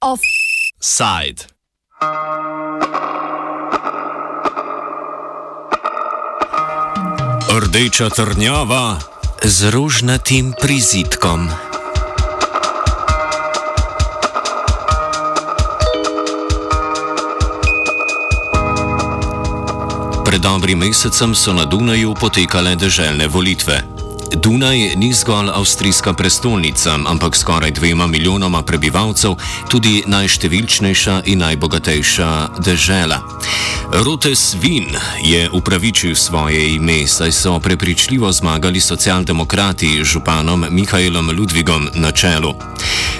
[0.00, 1.46] Offside.
[7.50, 8.98] Rdeča trnjava
[9.42, 11.50] z rožnatim prizitkom.
[20.34, 23.76] Pred dobrim mesecem so na Dunaju potekale deželne volitve.
[24.34, 29.36] Dunaj ni zgolj avstrijska prestolnica, ampak skoraj dvema milijonoma prebivalcev
[29.70, 33.20] tudi najštevilčnejša in najbogatejša dežela.
[33.92, 34.90] Rotes Vin
[35.22, 42.54] je upravičil svoje ime, saj so prepričljivo zmagali socialdemokrati z županom Mihajlom Ludvigom na čelu.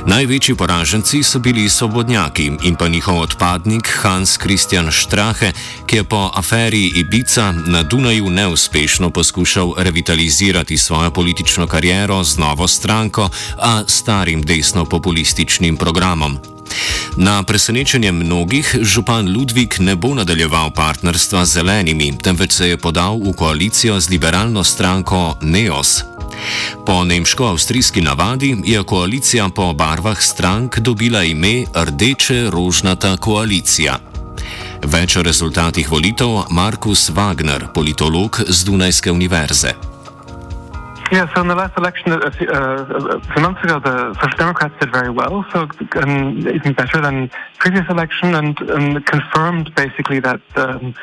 [0.04, 5.52] Največji poraženci so bili svobodnjaki in pa njihov odpadnik Hans Christian Strahe,
[5.86, 12.68] ki je po aferi Ibica na Dunaju neuspešno poskušal revitalizirati svojo politično kariero z novo
[12.68, 16.38] stranko, a starim desno-populističnim programom.
[17.16, 23.18] Na presenečenje mnogih, župan Ludvik ne bo nadaljeval partnerstva z zelenimi, temveč se je podal
[23.18, 26.13] v koalicijo z liberalno stranko Neos.
[26.86, 33.98] Po nemško-avstrijski navadi je koalicija po barvah strank dobila ime Rdeče-rožnata koalicija.
[34.84, 39.72] Več o rezultatih volitev Markus Wagner, politolog z Dunajske univerze.
[41.12, 44.38] Yeah, so in the last election, a few, uh, a few months ago, the Social
[44.38, 45.68] Democrats did very well, so
[46.02, 50.94] um, even better than previous election, and um, confirmed basically that um,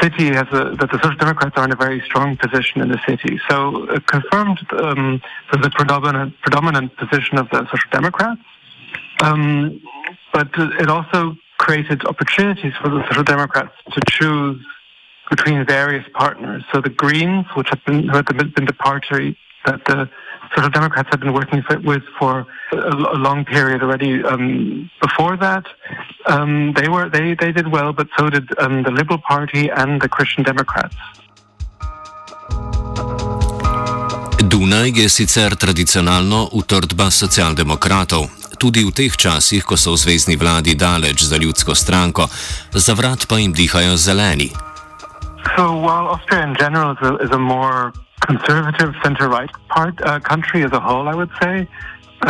[0.00, 3.00] city has a, that the Social Democrats are in a very strong position in the
[3.06, 3.40] city.
[3.48, 8.40] So it confirmed um, the predominant predominant position of the Social Democrats,
[9.22, 9.80] um,
[10.32, 14.60] but it also created opportunities for the Social Democrats to choose
[15.30, 16.62] between various partners.
[16.72, 20.08] So the Greens, which have been, who had been the party that the
[20.54, 22.76] Social Democrats have been working with for a,
[23.16, 24.22] a long period already.
[24.24, 25.64] Um, before that,
[26.26, 30.00] um, they were they, they did well, but so did um, the Liberal Party and
[30.00, 30.96] the Christian Democrats.
[34.42, 38.30] Dunaj je sicer tradicionalno utrdba socialdemokratov.
[38.58, 42.28] Tudi v teh časih, ko so v zvezdni vladi daleč za ljudsko stranko,
[42.70, 44.54] za vrat pa jim dihajo zeleni.
[45.56, 47.92] So while Austria in general is a, is a more
[48.26, 51.68] conservative centre-right part uh, country as a whole, I would say,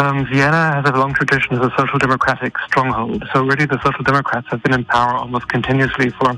[0.01, 3.23] um, Vienna has a long tradition as a social democratic stronghold.
[3.33, 6.29] So really, the social democrats have been in power almost continuously for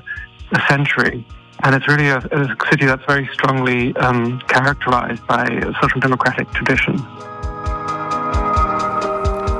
[0.53, 1.25] a century.
[1.63, 6.47] And it's really a, a city that's very strongly um, characterized by a social democratic
[6.53, 7.01] tradition.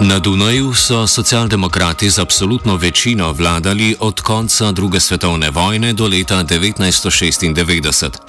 [0.01, 6.45] Na Dunaju so socialdemokrati z absolutno večino vladali od konca druge svetovne vojne do leta
[6.45, 8.26] 1996.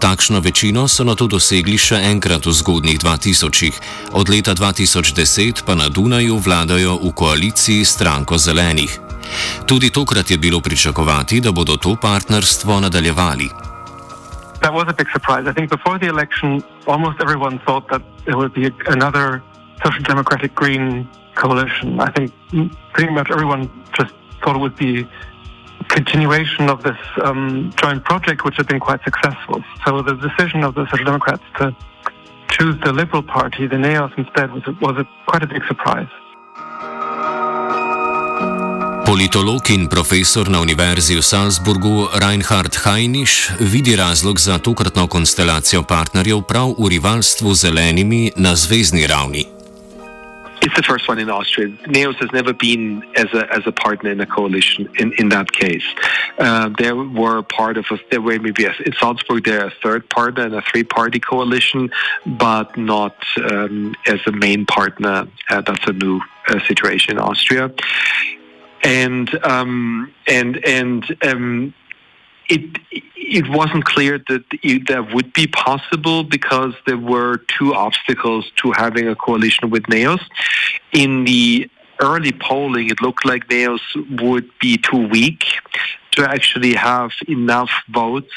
[0.00, 3.74] Takšno večino so na to dosegli še enkrat v zgodnjih 2000-ih,
[4.12, 9.00] od leta 2010 pa na Dunaju vladajo v koaliciji stranko zelenih.
[9.66, 13.48] Tudi tokrat je bilo pričakovati, da bodo to partnerstvo nadaljevali.
[14.60, 15.50] That was a big surprise.
[15.50, 19.42] I think before the election, almost everyone thought that it would be another
[19.84, 22.00] Social Democratic Green coalition.
[22.00, 22.30] I think
[22.92, 23.68] pretty much everyone
[23.98, 25.06] just thought it would be
[25.92, 29.58] continuation of this um, joint project, which had been quite successful.
[29.84, 31.64] So the decision of the Social Democrats to
[32.54, 36.12] choose the Liberal Party, the NEOS, instead was a, was a, quite a big surprise.
[39.04, 46.40] Politolog in profesor na Univerzi v Salzburgu Reinhard Heinisch vidi razlog za tokratno konstelacijo partnerjev
[46.48, 49.61] prav v rivalstvu z zelenimi na zvezdni ravni.
[50.62, 51.68] It's the first one in Austria.
[51.88, 54.88] NEOS has never been as a as a partner in a coalition.
[54.96, 55.84] In in that case,
[56.38, 56.70] uh,
[57.14, 57.98] were part of a.
[58.12, 59.44] They were maybe in Salzburg.
[59.44, 61.90] They're a third partner in a three-party coalition,
[62.24, 63.16] but not
[63.50, 65.26] um, as a main partner.
[65.50, 67.72] Uh, that's a new uh, situation in Austria,
[68.84, 71.16] and um, and and.
[71.22, 71.74] Um,
[72.48, 72.78] it
[73.14, 78.72] it wasn't clear that it, that would be possible because there were two obstacles to
[78.72, 80.20] having a coalition with NEOS.
[80.92, 81.70] In the
[82.00, 83.80] early polling, it looked like NEOS
[84.20, 85.44] would be too weak
[86.12, 88.34] to actually have enough votes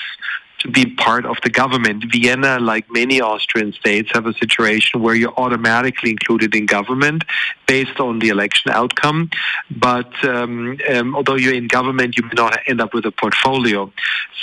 [0.59, 2.05] to be part of the government.
[2.11, 7.23] Vienna, like many Austrian states, have a situation where you're automatically included in government
[7.67, 9.29] based on the election outcome.
[9.69, 13.91] But um, um, although you're in government, you may not end up with a portfolio.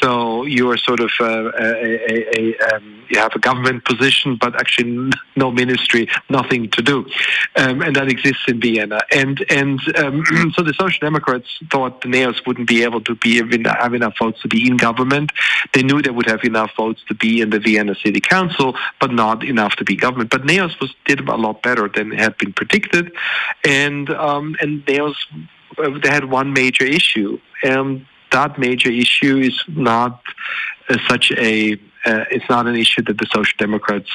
[0.00, 4.36] So you are sort of uh, a, a, a um, you have a government position,
[4.36, 7.06] but actually no ministry, nothing to do,
[7.56, 9.00] um, and that exists in Vienna.
[9.14, 13.36] And and um, so the Social Democrats thought the NEOS wouldn't be able to be
[13.38, 15.32] have enough votes to be in government.
[15.75, 19.12] They knew they would have enough votes to be in the Vienna City Council, but
[19.12, 20.30] not enough to be government.
[20.30, 23.12] But NEOS was did a lot better than had been predicted,
[23.64, 25.17] and um, and NEOS
[25.79, 27.38] uh, they had one major issue.
[27.62, 30.23] and that major issue is not
[31.08, 34.10] such a uh, it's not an issue that the Social Democrats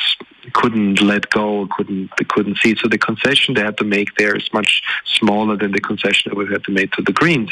[0.53, 2.75] couldn't let go, couldn't they couldn't see.
[2.75, 6.38] So the concession they had to make there is much smaller than the concession that
[6.38, 7.51] we had to make to the Greens.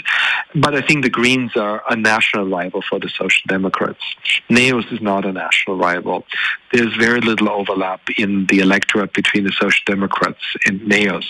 [0.53, 4.01] But I think the Greens are a national rival for the Social Democrats.
[4.49, 6.25] NEOS is not a national rival.
[6.73, 11.25] There's very little overlap in the electorate between the Social Democrats and NEOS.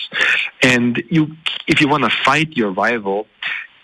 [0.62, 1.36] And you,
[1.68, 3.28] if you want to fight your rival,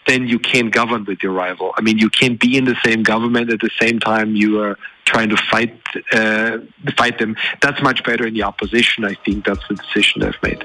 [0.06, 1.72] then you can't govern with your rival.
[1.76, 4.78] I mean, you can't be in the same government at the same time you are
[5.04, 5.78] trying to fight
[6.12, 6.58] uh,
[6.96, 7.36] fight them.
[7.60, 9.04] That's much better in the opposition.
[9.04, 10.64] I think that's the decision they've made.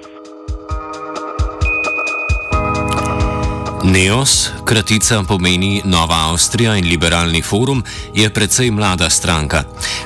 [3.97, 7.83] NEOS, kratica pomeni Nova Avstrija in Liberalni forum,
[8.13, 9.63] je precej mlada stranka.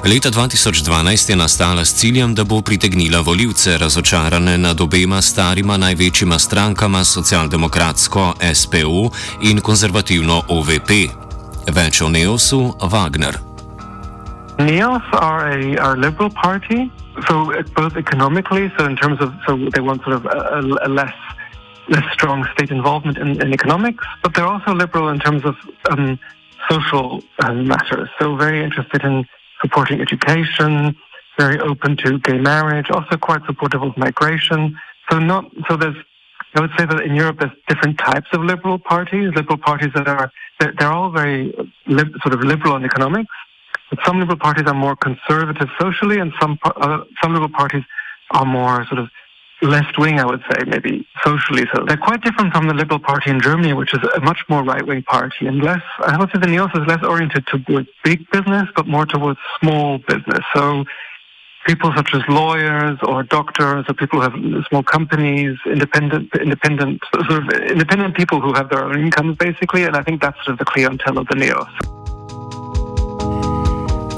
[0.07, 6.39] Leta 2012 je nastala s ciljem, da bo pritegnila voljivce razočarane nad obema starima največjima
[6.39, 9.09] strankama, socialdemokratsko SPO
[9.41, 10.89] in konzervativno OVP.
[11.67, 13.38] Več o NEOSu Wagner.
[14.57, 16.89] NEOS are a, are a liberal party,
[17.27, 21.40] so both economically, so in terms of, so they want sort of a, a less
[21.91, 25.55] less strong state involvement in, in economics, but they're also liberal in terms of
[25.91, 26.17] um,
[26.69, 28.09] social um, matters.
[28.19, 29.25] So very interested in
[29.61, 30.95] supporting education,
[31.38, 34.79] very open to gay marriage, also quite supportive of migration.
[35.09, 35.97] So not so there's
[36.55, 39.31] I would say that in Europe there's different types of liberal parties.
[39.35, 41.53] Liberal parties that are they're, they're all very
[41.88, 43.33] li- sort of liberal on economics,
[43.89, 47.83] but some liberal parties are more conservative socially, and some uh, some liberal parties
[48.31, 49.09] are more sort of
[49.62, 51.66] left wing, I would say, maybe socially.
[51.74, 54.63] So they're quite different from the Liberal Party in Germany, which is a much more
[54.63, 58.30] right wing party and less, I would say the NEOS is less oriented towards big
[58.31, 60.44] business, but more towards small business.
[60.54, 60.86] So
[61.66, 67.44] people such as lawyers or doctors or people who have small companies, independent, independent, sort
[67.44, 69.84] of independent people who have their own incomes basically.
[69.84, 72.02] And I think that's sort of the clientele of the NEOS.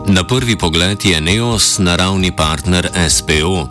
[0.08, 3.68] Na prvi pogled je Neos naravni partner SPO.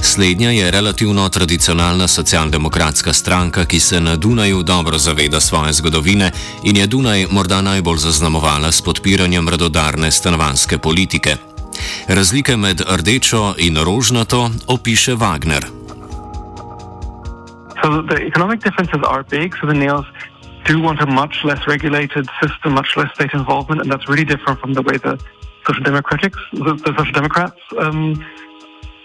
[0.00, 6.30] Slednja je relativno tradicionalna socialdemokratska stranka, ki se na Dunaju dobro zaveda svoje zgodovine
[6.64, 11.36] in je Dunaj morda najbolj zaznamovala s podpiranjem radodarne stanovanske politike.
[12.08, 15.64] Razlike med rdečo in rožnato opiše Wagner.
[17.82, 19.54] So the economic differences are big.
[19.60, 20.06] So the nails
[20.68, 24.60] do want a much less regulated system, much less state involvement, and that's really different
[24.60, 25.16] from the way the
[25.66, 28.24] Social Democrats, the, the Social Democrats um,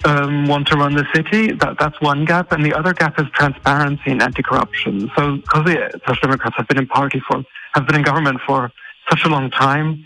[0.06, 1.52] um, want to run the city.
[1.54, 5.12] That, that's one gap, and the other gap is transparency and anti-corruption.
[5.16, 8.72] So, because the Social Democrats have been in party for, have been in government for
[9.10, 10.06] such a long time,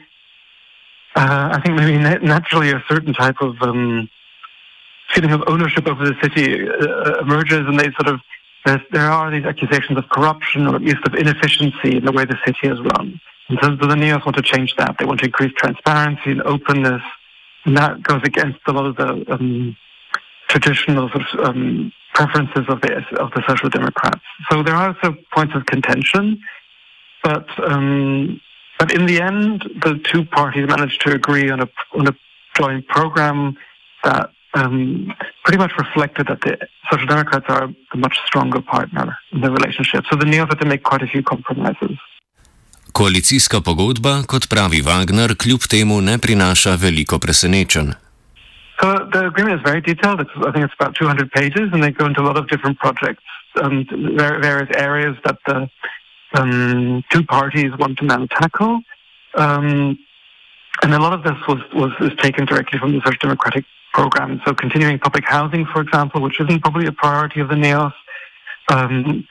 [1.16, 4.10] uh, I think maybe naturally a certain type of um,
[5.14, 8.20] feeling of ownership over the city uh, emerges, and they sort of
[8.92, 12.38] there are these accusations of corruption or at least of inefficiency in the way the
[12.46, 13.20] city is run.
[13.48, 14.98] And so the NEOS want to change that.
[15.00, 17.02] They want to increase transparency and openness,
[17.64, 19.78] and that goes against a lot of the um,
[20.60, 24.22] traditional sort of, um, preferences of the of the Social Democrats.
[24.50, 26.40] So there are also points of contention,
[27.24, 28.40] but um,
[28.80, 32.16] but in the end, the two parties managed to agree on a on a
[32.60, 33.56] joint program
[34.04, 36.58] that um, pretty much reflected that the
[36.92, 40.06] Social Democrats are the much stronger partner in the relationship.
[40.10, 41.98] So the NEOS had to make quite a few compromises.
[42.92, 48.07] Koalicijska pogodba, kot pravi Wagner, kljub temu ne prinaša veliko presenečenj.
[49.12, 50.22] The agreement is very detailed.
[50.22, 52.80] It's, I think it's about 200 pages, and they go into a lot of different
[52.80, 53.24] projects,
[53.56, 55.70] and various areas that the
[56.34, 58.82] um, two parties want to now tackle.
[59.36, 59.98] Um,
[60.84, 64.42] and a lot of this was, was is taken directly from the Social Democratic program.
[64.46, 67.94] So continuing public housing, for example, which isn't probably a priority of the NEOS.
[68.70, 69.28] Um,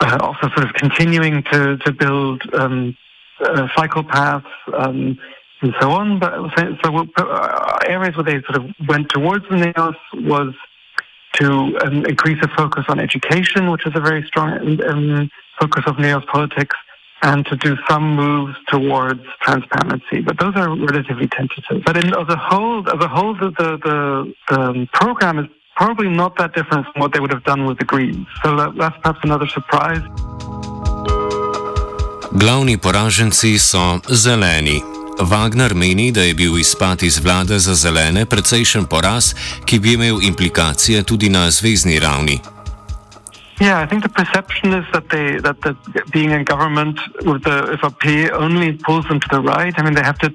[0.00, 2.96] uh, also sort of continuing to, to build um,
[3.40, 5.18] uh, cycle paths um,
[5.64, 6.18] and so on.
[6.18, 6.32] But
[6.84, 10.54] so, uh, areas where they sort of went towards the NEOS was
[11.40, 11.48] to
[11.84, 14.48] um, increase the focus on education, which is a very strong
[14.84, 16.76] um, focus of NEOS politics,
[17.22, 20.20] and to do some moves towards transparency.
[20.20, 21.82] But those are relatively tentative.
[21.84, 26.08] But in, as a whole, as a whole, the, the, the, the program is probably
[26.08, 28.26] not that different from what they would have done with the Greens.
[28.44, 30.02] So that, that's perhaps another surprise.
[32.42, 34.93] Glavni poraženci so zeleni.
[35.20, 40.18] Wagner meni, da je bil izpad iz vlade za zelene precejšen poraz, ki bi imel
[40.22, 42.38] implikacije tudi na zvezdni ravni.
[43.60, 45.76] Yeah, I think the perception is that they that the,
[46.12, 49.74] being in government with the FRP only pulls them to the right.
[49.78, 50.30] I mean, they have to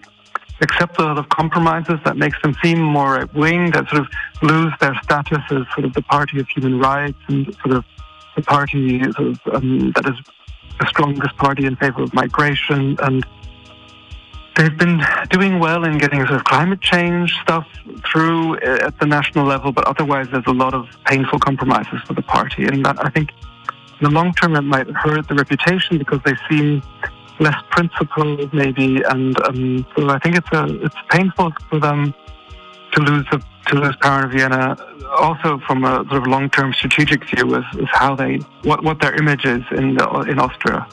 [0.62, 4.08] accept a lot of compromises that makes them seem more right wing, that sort of
[4.42, 7.84] lose their status as sort of the party of human rights and sort of
[8.36, 10.16] the party sort of, um, that is
[10.80, 13.26] the strongest party in favor of migration and
[14.60, 17.66] they've been doing well in getting sort of climate change stuff
[18.12, 22.14] through uh, at the national level, but otherwise there's a lot of painful compromises for
[22.14, 23.32] the party, and that I think
[24.00, 26.84] in the long term it might hurt the reputation because they seem
[27.40, 32.14] less principled, maybe, and um, so I think it's a it's painful for them
[32.92, 34.76] to lose a, to lose power in Vienna.
[35.18, 39.00] Also, from a sort of long term strategic view, is, is how they what what
[39.00, 40.86] their image is in the, in Austria.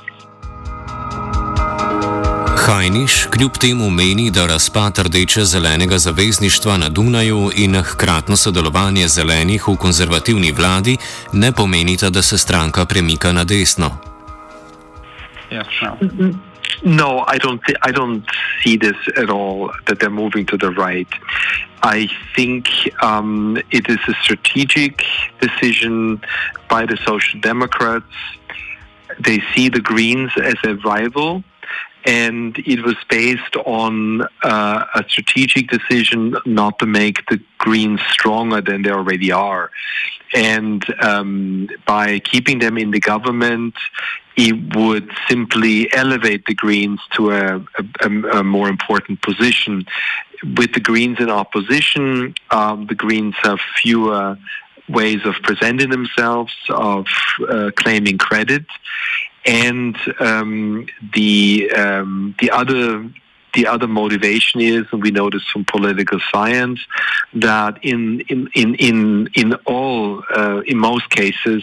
[2.67, 9.77] Hajniš kljub temu meni, da razpad rdeče-zelenega zavezništva na Dunaju in hkratno sodelovanje zelenih v
[9.77, 10.97] konzervativni vladi
[11.33, 13.91] ne pomenita, da se stranka premika na desno.
[15.51, 15.97] Yeah, no.
[16.83, 17.61] no, I don't.
[17.67, 18.25] Th- I don't
[18.63, 19.71] see this at all.
[19.87, 21.13] That they're moving to the right.
[21.83, 22.67] I think
[23.03, 24.95] um, it is a strategic
[25.41, 26.19] decision
[26.69, 28.15] by the Social Democrats.
[29.25, 31.43] They see the Greens as a rival.
[32.07, 38.61] And it was based on uh, a strategic decision not to make the Greens stronger
[38.61, 39.71] than they already are.
[40.33, 43.75] And um, by keeping them in the government,
[44.37, 47.65] it would simply elevate the Greens to a,
[48.01, 49.85] a, a more important position.
[50.57, 54.39] With the Greens in opposition, um, the Greens have fewer
[54.89, 57.07] ways of presenting themselves, of
[57.49, 58.65] uh, claiming credit
[59.47, 63.09] and um, the um, the other
[63.55, 66.81] the other motivation is, and we know this from political science,
[67.33, 71.63] that in in in in in all uh, in most cases,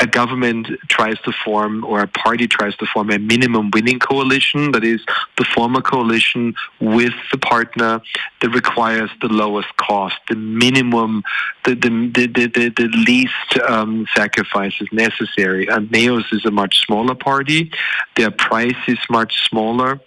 [0.00, 4.72] a government tries to form or a party tries to form a minimum winning coalition
[4.72, 5.04] that is
[5.36, 8.00] to form a coalition with the partner
[8.40, 11.22] that requires the lowest cost the minimum
[11.64, 15.66] the the the, the, the least um, sacrifices necessary.
[15.66, 17.70] And neos is a much smaller party.
[18.16, 20.00] Their price is much smaller.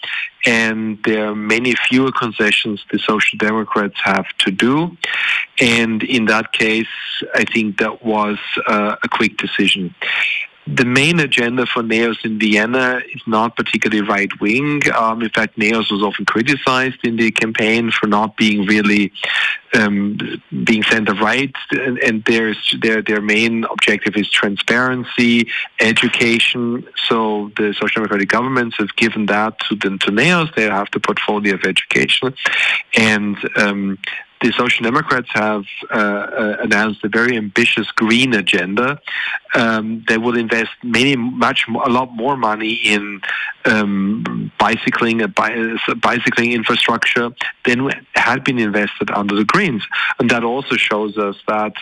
[0.46, 4.98] And there are many fewer concessions the Social Democrats have to do.
[5.60, 6.88] And in that case,
[7.36, 9.94] I think that was uh, a quick decision
[10.66, 14.82] the main agenda for NEOS in Vienna is not particularly right wing.
[14.96, 19.12] Um, in fact, NEOS was often criticized in the campaign for not being really
[19.74, 20.18] um,
[20.64, 22.54] being center right, and, and their
[23.02, 26.88] their main objective is transparency, education.
[27.08, 30.56] So the social democratic governments have given that to the to NEOS.
[30.56, 32.34] They have the portfolio of education,
[32.96, 33.98] and um,
[34.44, 39.00] the Social Democrats have uh, uh, announced a very ambitious green agenda.
[39.56, 43.22] Um, they will invest many, much, a lot more money in
[43.64, 45.28] um, bicycling, uh,
[45.96, 47.30] bicycling infrastructure
[47.64, 49.88] than had been invested under the Greens,
[50.20, 51.74] and that also shows us that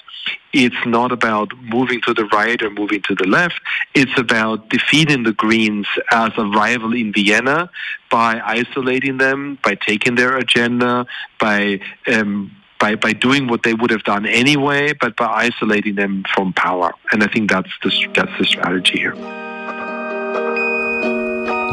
[0.54, 3.60] it's not about moving to the right or moving to the left.
[3.94, 7.70] It's about defeating the Greens as a rival in Vienna
[8.10, 11.06] by isolating them, by taking their agenda,
[11.40, 16.26] by um, by, by doing what they would have done anyway, but by isolating them
[16.34, 16.92] from power.
[17.12, 19.51] And I think that's the, that's the strategy here.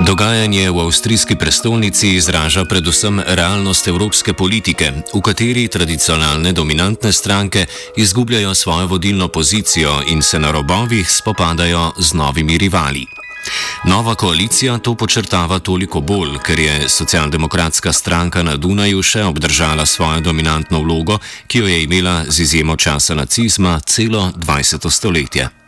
[0.08, 8.54] Dogajanje v avstrijski prestolnici izraža predvsem realnost evropske politike, v kateri tradicionalne dominantne stranke izgubljajo
[8.54, 13.06] svojo vodilno pozicijo in se na robovih spopadajo z novimi rivali.
[13.84, 20.20] Nova koalicija to počrtava toliko bolj, ker je socialdemokratska stranka na Dunaju še obdržala svojo
[20.20, 24.90] dominantno vlogo, ki jo je imela z izjemo časa nacizma celo 20.
[24.90, 25.67] stoletje.